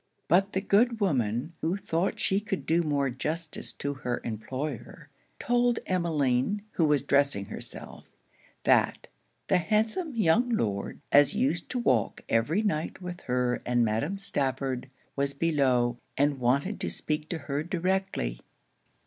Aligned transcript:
But 0.27 0.53
the 0.53 0.61
good 0.61 0.99
woman, 0.99 1.53
who 1.61 1.77
thought 1.77 2.19
she 2.19 2.39
could 2.39 2.65
do 2.65 2.81
more 2.81 3.11
justice 3.11 3.71
to 3.73 3.93
her 3.93 4.19
employer, 4.23 5.09
told 5.37 5.77
Emmeline, 5.85 6.63
who 6.71 6.85
was 6.85 7.03
dressing 7.03 7.45
herself, 7.45 8.09
that 8.63 9.05
'the 9.47 9.59
handsome 9.59 10.15
young 10.15 10.49
Lord, 10.49 10.99
as 11.11 11.35
used 11.35 11.69
to 11.69 11.77
walk 11.77 12.21
every 12.29 12.63
night 12.63 12.99
with 12.99 13.21
her 13.29 13.61
and 13.63 13.85
Madam 13.85 14.17
Stafford, 14.17 14.89
was 15.15 15.35
below, 15.35 15.99
and 16.17 16.39
wanted 16.39 16.79
to 16.79 16.89
speak 16.89 17.29
to 17.29 17.37
her 17.37 17.61
directly.' 17.61 18.39